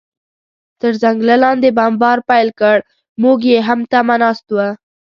تر 0.79 0.93
ځنګله 1.01 1.35
لاندې 1.43 1.69
بمبار 1.77 2.17
پیل 2.29 2.49
کړ، 2.59 2.77
موږ 3.21 3.39
یې 3.51 3.59
هم 3.67 3.79
تمه 3.91 4.15
ناست 4.21 4.47
و. 4.55 4.57